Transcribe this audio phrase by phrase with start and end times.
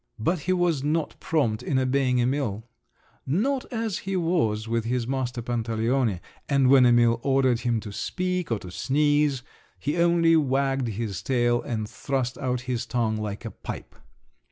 [0.17, 6.69] But he was not prompt in obeying Emil—not as he was with his master Pantaleone—and
[6.69, 9.43] when Emil ordered him to "speak," or to "sneeze,"
[9.77, 13.93] he only wagged his tail and thrust out his tongue like a pipe.